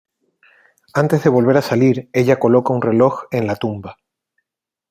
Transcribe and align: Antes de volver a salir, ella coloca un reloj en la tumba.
Antes 0.95 1.23
de 1.23 1.29
volver 1.29 1.57
a 1.57 1.61
salir, 1.61 2.09
ella 2.11 2.39
coloca 2.39 2.73
un 2.73 2.81
reloj 2.81 3.25
en 3.29 3.45
la 3.45 3.55
tumba. 3.55 3.97